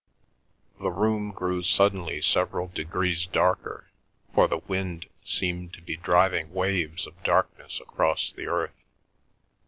The 0.79 0.89
room 0.89 1.29
grew 1.29 1.61
suddenly 1.61 2.21
several 2.21 2.69
degrees 2.69 3.27
darker, 3.27 3.91
for 4.33 4.47
the 4.47 4.57
wind 4.57 5.05
seemed 5.23 5.73
to 5.75 5.81
be 5.83 5.95
driving 5.95 6.51
waves 6.51 7.05
of 7.05 7.23
darkness 7.23 7.79
across 7.79 8.33
the 8.33 8.47
earth. 8.47 8.73